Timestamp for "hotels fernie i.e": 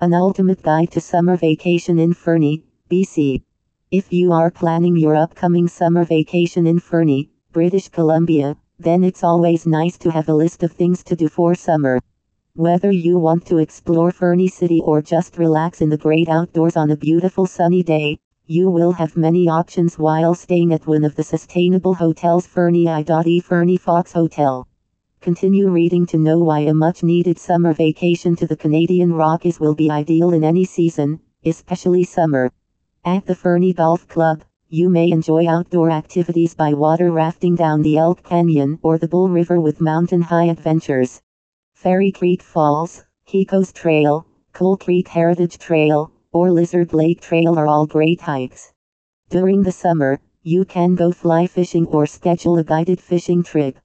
21.94-23.40